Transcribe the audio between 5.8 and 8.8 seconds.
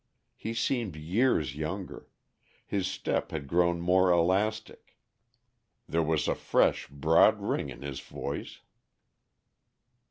there was a fresh, broad ring in his voice.